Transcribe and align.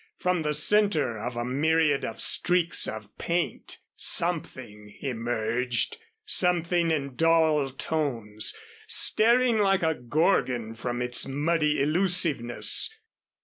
From 0.17 0.41
the 0.41 0.55
center 0.55 1.15
of 1.19 1.35
a 1.35 1.45
myriad 1.45 2.03
of 2.03 2.21
streaks 2.21 2.87
of 2.87 3.15
paint 3.19 3.77
something 3.95 4.97
emerged. 4.99 5.97
Something 6.25 6.89
in 6.89 7.13
dull 7.15 7.69
tones, 7.69 8.55
staring 8.87 9.59
like 9.59 9.83
a 9.83 9.93
Gorgon 9.93 10.73
from 10.73 11.03
its 11.03 11.27
muddy 11.27 11.79
illusiveness. 11.79 12.89